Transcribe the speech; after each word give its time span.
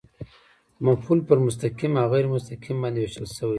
مفعول 0.85 1.19
پر 1.27 1.37
مستقیم 1.47 1.93
او 2.01 2.07
غېر 2.13 2.25
مستقیم 2.35 2.77
باندي 2.81 2.99
وېشل 3.01 3.25
سوی 3.35 3.49
دئ. 3.49 3.49